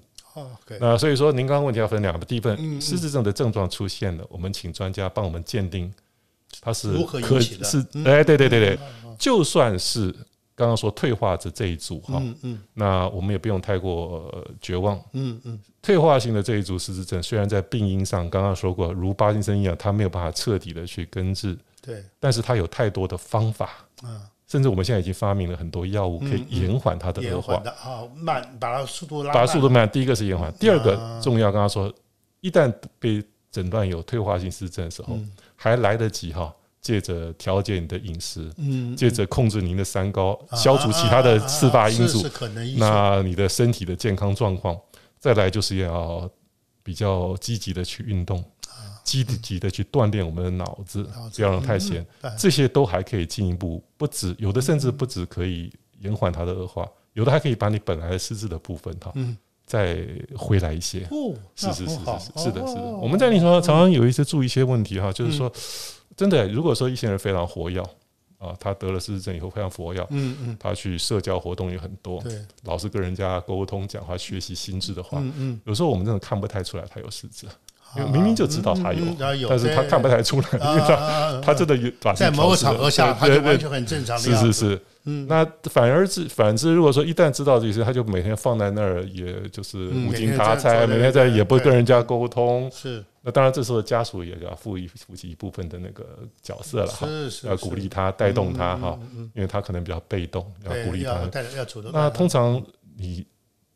[0.80, 5.92] 那所以说，您刚刚问题要分两个，第一份失智症的症状出现了，我们请专家帮我们鉴定
[6.60, 7.64] 它是如何引可起的？
[7.64, 8.78] 是哎，对对对对，
[9.16, 10.14] 就算是
[10.54, 12.62] 刚刚说退化的这一组哈，嗯嗯。
[12.74, 15.00] 那我们也不用太过呃绝望。
[15.12, 15.60] 嗯嗯。
[15.82, 22.04] 退化性的这一组失智症，虽然在病因上刚刚说过，如巴金森一样，它没有办法彻底的去根治，对。
[22.18, 23.70] 但是它有太多的方法，
[24.02, 27.54] 啊甚至我们现在已经发明了很多药物可以延缓它的恶化。
[27.54, 31.92] 啊慢把它速度拉把慢速度慢，第一个是延缓，第二啊个重要，刚刚说，
[32.40, 35.18] 一旦被诊断有退化性失智症的时候，
[35.56, 42.22] 还来得及哈，借着调节你的饮食，嗯借着控制您的三高，消除其他的四大因素
[42.76, 44.78] 那你的身体的健康状况，
[45.18, 46.30] 再来就是要
[46.82, 48.44] 比较积极的去运动，
[49.02, 52.06] 积极的去锻炼我们的脑子不要让太闲。
[52.20, 59.34] 嗯这些都还可以进一步，不止有的甚至不止可以延缓它的恶化，有的还可以把你本来的失智的部分哈，嗯。
[59.66, 61.08] 再回来一些。
[61.10, 62.82] 哦，是是是是是是的，是的。
[62.82, 63.00] 哦。
[63.02, 65.50] 我们在临床上常常有一些注意一些问题哈，就是说，
[66.16, 67.80] 真的，如果说一些人非常活跃
[68.38, 77.46] 啊，他得了失智症以后非常活跃，嗯嗯，他去社交活动也很多，对，老是跟人家沟通、讲话、学习心智的话，嗯嗯，有时候我们真的看不太出来他有失智，
[77.96, 84.36] 因为明明就知道他有但是他看不太出来，因为他他他真的有把在某个场合下，他就完全很正常的是。
[84.36, 85.26] 是是，嗯。
[85.28, 92.70] 那反而是反之，如果说一旦知道这些，他就每天放在那儿，也就是嗯无精打采，每天在也不对跟人家沟通。
[92.72, 93.04] 是。
[93.26, 96.04] 那当然，这时候家属也要负一负起一部分的那个
[96.42, 98.98] 角色了哈，是是，要鼓励他、带动他哈，
[99.34, 101.26] 因为他可能比较被动，要鼓励他。
[101.90, 102.62] 那通常
[102.98, 103.24] 你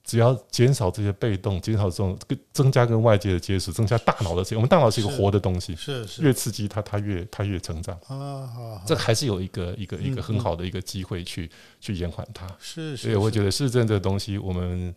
[0.09, 7.95] 只要减少这些被动，减少这种跟增加跟外界的接触，增加大脑的我们大脑是一个活的东西，是是越刺激它，它越它越成长。
[8.07, 12.47] 啊，好，好这还是有一个一个一个嗯很好的一个机会去去延缓它。
[12.59, 14.95] 是是，所以我觉得市政这个东西，我们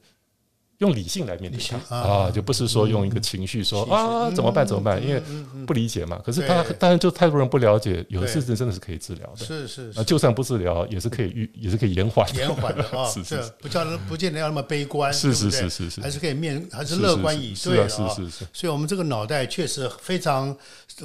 [0.82, 1.96] 用理性来面对它。
[1.96, 2.02] 啊。
[2.02, 5.22] 啊，就不是说用一个情绪说啊怎么办怎么办，嗯因为
[5.66, 6.20] 不理解嘛。
[6.26, 8.34] 可是他对当然就太多人不了解，有的对。
[8.34, 9.46] 事情真的是可以治疗的。
[9.46, 12.28] 是是啊，就算不治疗，也是可以预，也是可以延缓。
[12.36, 17.88] 延缓的 啊，是是不叫不见得要那么悲观，是是是是是，还是可以面还是是乐观以对的啊。
[17.88, 20.56] 是是是，所以，我们这个脑袋确实非常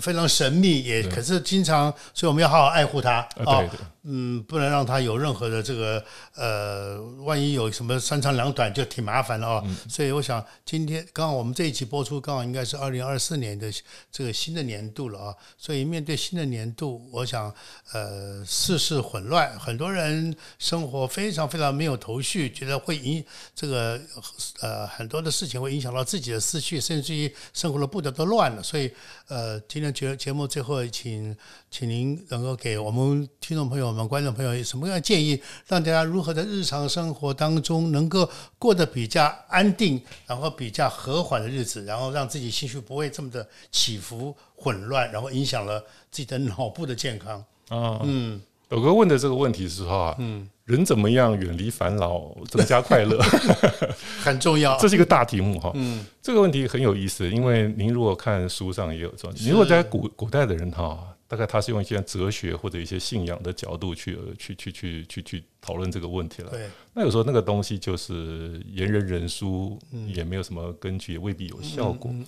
[0.00, 3.62] 非常神秘，也可是经常，所以我们要好好爱护它啊
[4.08, 6.02] 嗯，不能让它有任何的这个
[6.36, 9.64] 呃，万一有什么三长两短，就挺麻烦了啊。
[9.88, 13.72] 所以我想今天刚好我们这一期播出，刚好应该是二零二四年的
[14.10, 15.34] 这个新的年度了啊。
[15.56, 17.52] 所以面对新的年度，我想
[17.92, 23.24] 呃世事混乱，很多人生活非常非常没有头绪，觉得会影
[23.54, 24.00] 这个
[24.60, 28.62] 呃很多的事情会影响到自己的思绪，甚至于生活的步调都乱了。
[28.62, 28.90] 所以
[29.28, 31.36] 呃，今天节节目最后，请
[31.68, 45.80] 请您能够给我们听众朋友们、观众朋友什么样的建议，让大家如何在日常生活当中能够过得比较安定，然后比较和缓的日子，然后让自己情绪不会这么的起伏混乱，然后影响了
[46.12, 47.44] 自己的脑部的健康。
[47.68, 53.20] 啊，嗯，有哥问的这个问题的时候啊，嗯，人怎么样远离烦恼，增加快乐？
[54.20, 54.76] 很重要。
[54.78, 55.70] 这是一个大题目哈。
[55.74, 60.98] 嗯，这个问题很有意思，因为您如果看书上也有说，你如果在古古代的人哈，
[61.28, 66.50] 大概他是用一些哲学或者一些信仰的角度去呃去去去去去讨论这个问题了。
[66.50, 69.78] 对，那有时候那个东西就是言人人殊，
[70.12, 72.10] 也没有什么根据，也未必有效果。
[72.12, 72.26] 嗯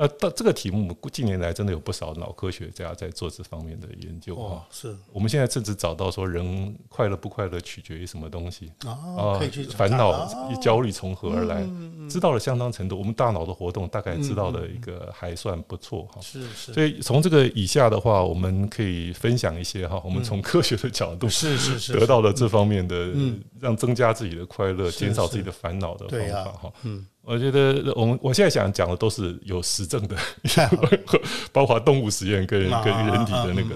[0.00, 9.64] 那到这个题目，近年来真的有不少脑科学家在做这方面的研究哦啊。，是我们现在甚至找到说，人快乐不快乐取决于什么东西啊，啊可以去？
[9.64, 10.26] 烦恼啊、
[10.62, 11.60] 焦虑从何而来？
[11.60, 16.20] 嗯知道了相当程度，我们大脑的活动大概知道的一个还算不错哈。
[16.20, 26.72] 是是所以从这个以下的话，我们可以分享一些哈，我们从科学的角度是是是得到了这方面的嗯，让增加自己的快乐、减少自己的烦恼的方法哈。
[26.82, 30.16] 嗯，我觉得我们我现在想讲的都是有实证的，
[31.52, 33.74] 包括动物实验跟啊跟人体的那个。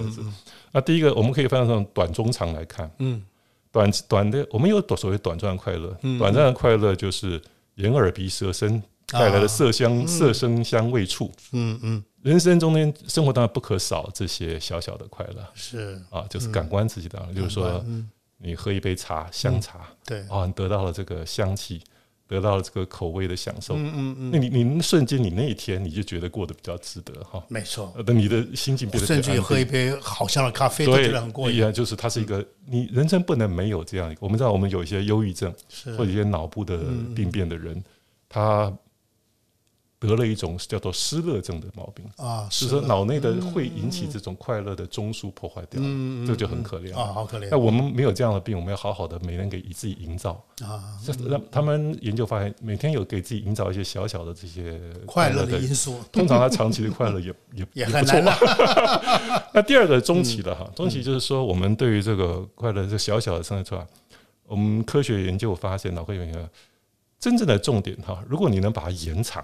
[0.71, 2.89] 那第一个，我们可以分成短、中、长来看。
[2.99, 3.23] 嗯。
[3.71, 6.17] 短短的，我们有所谓短暂快乐，嗯。
[6.17, 7.41] 短暂的快乐就是
[7.75, 11.31] 眼耳鼻舌身带来的色香、色声香味触。
[11.51, 16.01] 嗯嗯，人生中间，生活当然不可少这些小小的快乐是。
[16.09, 21.81] 啊，就是感官刺激当然，就是说嗯，你喝一杯茶，香茶对，啊，你得到了这个香气，
[22.27, 23.75] 得到了这个口味的享受。
[23.75, 34.19] 嗯嗯嗯，那你你瞬间，你那一天你就觉得过得比较值得哈，没错，等，你的心情变得甚至喝一杯好香的咖啡都觉对得很过瘾，就是它是一个你人生不能没有这样一个。
[34.21, 36.79] 我们知道，我们有一些忧郁症是或者一些脑部的
[37.15, 37.83] 病变的人，
[38.27, 38.71] 他
[40.05, 46.95] 得了一种叫做失乐症的毛病，啊，就是说脑内的会引起这种快乐的中枢破坏掉，嗯这就很可怜。
[46.95, 47.47] 啊，好可怜。
[47.49, 50.43] 那我们没有这样的病，我们要好好的每天给自己营造。
[50.61, 55.99] 啊，这让他们研究发现，每天有给自己营造一些小小的这些快乐的的因素。
[56.11, 63.85] 通常他长期的快乐也 也也不错很难了， 那第二个中期的哈，中期就是说，我们对于这个快乐这小小的生出来，
[64.47, 66.39] 我们科学研究发现，脑科学研究
[67.19, 69.43] 真正的重点哈，如果你能把它延长，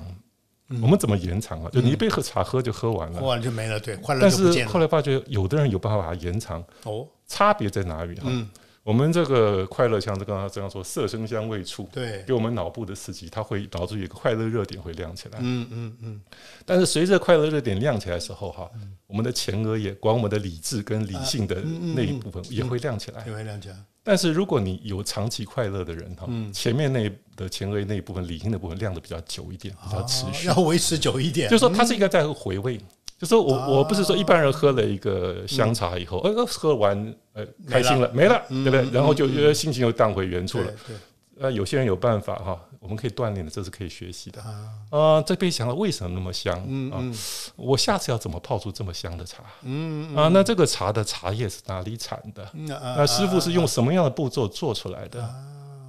[0.81, 1.69] 我们怎么延长啊？
[1.71, 4.31] 就你一杯喝茶喝就喝完了喝了，完就没了，对，快乐但。
[4.31, 8.27] 是后来发觉有的人有办法把它延长，哦，差别在哪里哈？
[8.27, 8.49] 嗯，
[8.83, 11.87] 我们这个快乐像这刚刚这样说，色声香味触。
[11.91, 15.39] 对，给我们脑部的刺激，它会导致一个快乐热点会亮起来。
[15.41, 16.21] 嗯嗯嗯，
[16.65, 18.69] 但是随着快乐热点亮起来的时候，哈，
[19.07, 21.61] 我们的前额叶管我们的理智跟理性的
[21.95, 23.23] 那一部分也会亮起来。
[23.27, 23.73] 也会亮讲，
[24.03, 30.47] 但是如果你有长期快乐的人哈，嗯前面那的前额那一部分理性的部分亮的比较久一点，比较持续。
[30.49, 32.79] 哦要维持久一点，就是说它是应该在回味。
[33.19, 38.89] 就说我我不是说一般人喝了一个香茶以后，呃，喝完呃开心了没了，对不对？
[38.91, 40.65] 然后就呃心情又荡回原处了。
[40.87, 40.95] 对
[41.41, 44.39] 呃，有些人有办法哈，我们可以锻炼的，这是可以学习的。
[44.43, 46.63] 啊，啊，这杯想了为什么那么香啊？
[46.67, 47.15] 嗯嗯
[47.55, 50.29] 我下次要怎么泡出这么香的茶嗯啊？
[50.31, 52.47] 那这个茶的茶叶是哪里产的？
[52.53, 55.21] 嗯啊那师傅是用什么样的步骤做出来的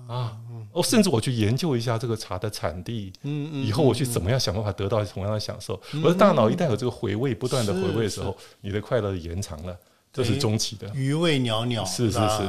[0.09, 0.37] 啊？
[0.73, 5.79] 哦，甚至我去研究一下这个茶的产地，嗯嗯以后我去怎么样想办法得到同样的享受。
[6.03, 9.77] 我的大脑一旦有这个回味，不断的回味的时候，你的快乐延长了，
[10.13, 10.91] 这是中期的。
[10.95, 12.43] 余味袅袅，是是是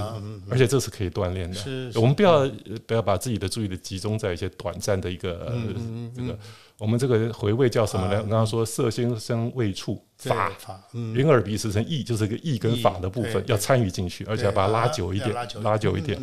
[0.49, 1.91] 而且这是可以锻炼的。
[1.95, 2.51] 我们不要呃
[2.86, 5.53] 不要把自己的注意力集中在一些短暂的一个
[6.14, 6.38] 这个，
[6.78, 8.20] 我们这个回味叫什么呢？
[8.22, 16.22] 刚刚说色心生味触法，法，嗯，眼耳鼻舌身意，就是个意跟法的部分要参与进去，而且要把它拉久一点拉久，一点。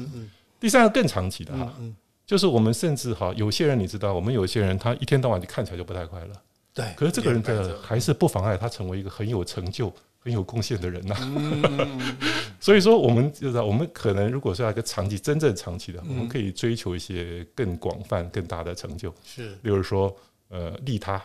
[0.61, 6.35] 第三个更长期的哈，嗯，就是我们甚至哈，有些人你知道，我们有些人他一天到晚就看起来就不太快乐，
[6.75, 11.17] 对，可是这个人的还是不妨碍他成为一个很有成就、很有贡献的人呐。
[11.21, 12.01] 嗯。
[12.61, 19.49] 所以说，我们就是我们可能如果是要一个长期、真正长期的，我们可以追求一些更广泛、更大的成就，是。
[19.63, 20.15] 例如说，
[20.49, 21.21] 呃，利他、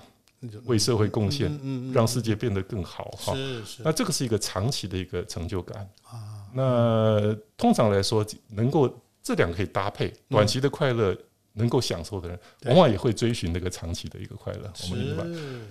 [0.64, 1.94] 为社会贡献，嗯嗯。
[1.94, 3.36] 让世界变得更好哈。
[3.36, 3.82] 是是。
[3.84, 5.90] 那这个是一个长期的一个成就感。
[6.04, 8.90] 啊，那通常来说，能够
[9.22, 10.16] 这两个可以搭配，嗯。
[10.30, 11.14] 短期的快乐
[11.56, 14.72] 能够享受的人，往往也会追寻那个长期的一个快乐。
[14.84, 15.24] 我们明白。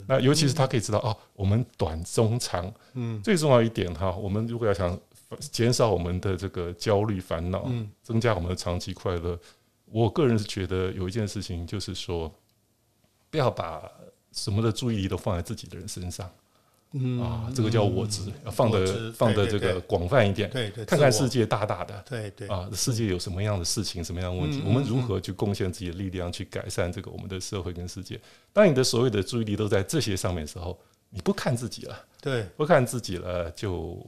[0.09, 3.23] 那尤其是他可以知道哦，我们短中长，嗯。
[3.23, 4.99] 最重要一点哈，我们如果要想
[5.39, 7.89] 减少我们的这个焦虑烦恼，嗯。
[8.03, 9.39] 增加我们的长期快乐，
[9.85, 12.33] 我个人是觉得有一件事情就是说，
[13.31, 13.91] 不要把
[14.33, 16.31] 什么的注意力都放在自己的人身上
[16.97, 18.23] 嗯啊，这个叫我执，
[18.53, 22.05] 放的放的这个广泛一点，对对，看看世界大大的。
[22.09, 28.21] 对对啊，世界有什么样的事情，什么样的问题，嗯我们如何去贡献自己的力量，去改善这个我们的社会跟世界？
[28.53, 30.79] 当你的所有的注意力都在这些上面的时候，
[31.11, 33.99] 你不看自己了，对，不看自己了，就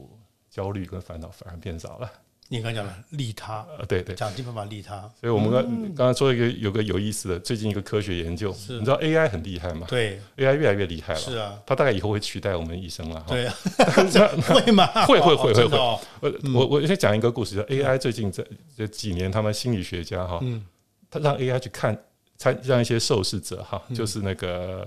[0.49, 2.09] 焦虑跟烦恼反而变少了。
[2.49, 9.85] 你刚讲了利他，呃，对对，讲尽办法利他，所以我们刚刚刚才说一个有个有意思的，最近一个科学研究，你知道 AI 很厉害吗？
[9.89, 13.19] 对，？AI 越来越厉害了，是啊，它大概以后会取代我们医生了。
[13.21, 13.53] 哈，对啊，
[14.47, 14.87] 会吗？
[15.05, 15.99] 会会会会哦真的哦。
[16.21, 18.45] 我我我先讲一个故事，AI 最近这
[18.75, 20.65] 这几年，他们心理学家哈，嗯。
[21.09, 21.97] 他让 AI 去看
[22.37, 24.85] 参让一些受试者哈，就是那个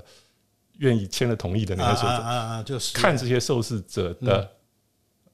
[0.78, 2.94] 愿意签了同意的那啊些受试者，啊啊啊，就是。
[2.96, 4.50] 看这些受试者的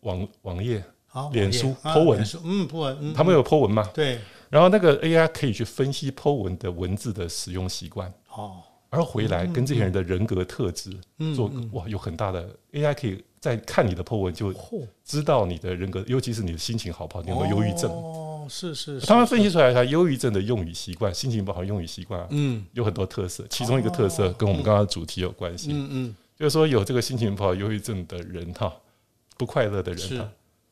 [0.01, 0.83] 网网页，
[1.23, 2.21] 好脸书啊 po 文。
[2.45, 3.89] 嗯，po 文，嗯他们有 Po 文嘛？
[3.95, 4.19] 对。
[4.51, 8.59] 然后那个 AI 可以去分析 Po 文的文字的使用习惯，哦，
[8.91, 14.55] 而回来跟这些人的人格特质嗯做哇有很大的 AI 可以在看你的 Po 文就
[15.05, 17.91] 知道你的人格，尤其是你的心情好不好，你有没有忧郁症。
[17.91, 22.64] 哦，是是，是他们分析出来，他忧郁症的用语习惯、心情不好用语习惯啊嗯。
[22.73, 28.73] 有很多特色，其中一个特色跟我们刚刚的主题有关系，嗯嗯，就是说有这个心情不好、忧郁症的人哈，
[29.37, 30.29] 不快乐的人哈，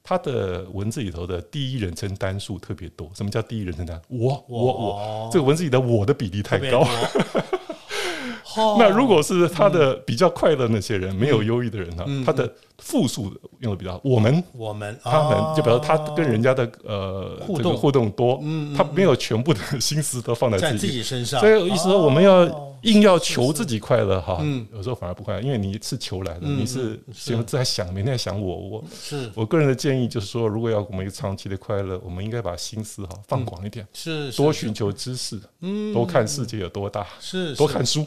[0.07, 3.11] 他的文字里头的第一人称单数特别多。
[3.15, 3.99] 什么叫第一人称单？
[4.09, 6.81] 我我我，这个文字里的我的比例太高。。
[6.81, 12.53] 哦 那如果是他的比较快乐那些人，没有忧郁的人哈嗯，他的
[12.85, 17.65] 复数的用的比较，我们我们他们就比如他跟人家家的呃互动。
[17.65, 21.03] 这个互动多，嗯嗯他没有全部的心思都放在在自自己。
[21.03, 22.71] 身上，所以意思说，我们要哦。
[22.85, 27.01] 硬要求自己快乐哈嗯，有时候反而不快乐，因为你是求来的，嗯你是
[27.47, 28.85] 在想，每天在想我我。
[28.95, 29.31] 是。
[29.35, 35.95] 我个人的建议就是说，如果要我们一个长期的快乐，我们应该把心思哈放广一点，是是多寻求知识，嗯。
[35.95, 37.57] 多看世界有多大，是是。
[37.57, 38.07] 多看书，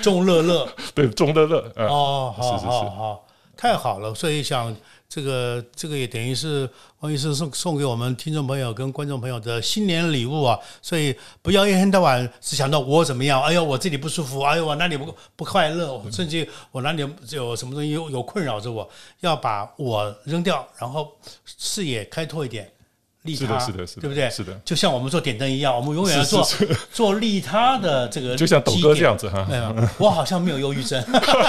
[0.00, 0.66] 众乐乐。
[0.94, 2.66] 对，众乐乐啊，哦，好是是是。
[2.70, 3.26] 好好，
[3.62, 4.76] 太好了，所以想
[5.08, 18.90] 这个这个也等于是王医师送送给我们听众朋友跟观众朋友的新年礼物啊，所以不要一天到晚只想到我怎么样，哎呦我这里不舒服，哎呦我哪里不不快乐，甚至我哪里有什么东西有有困扰着我，
[19.20, 22.68] 要把我扔掉，然后视野开拓一点。
[23.22, 24.28] 利是他，的是的是的对不对？
[24.30, 29.46] 是的就像我们做点灯一样，我们永远做是做利他的这个，就像抖哥这样子哈，
[29.98, 31.02] 我好像没有忧郁症。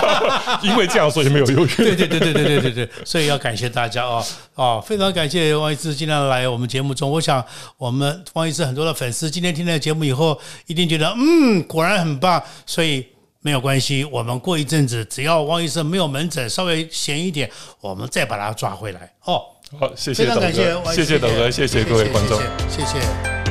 [0.61, 1.75] 因为这样所以没有忧郁。
[1.75, 4.23] 对对对对对对对对，所以要感谢大家哦
[4.55, 7.09] 哦，非常感谢王医师今天来我们节目中。
[7.09, 7.43] 我想
[7.77, 12.41] 我们王医师很多的粉丝今天听了节目以后，一定觉得嗯，果然很棒。
[12.65, 13.05] 所以
[13.41, 17.49] 没有关系，我们过一阵子，只要汪医生没有门诊，稍微闲一点，
[17.81, 19.41] 我们再把他抓回来哦。
[19.79, 22.39] 好，谢谢董哥，感谢谢谢斗哥，谢谢各位观众。
[22.69, 23.42] 谢谢谢谢。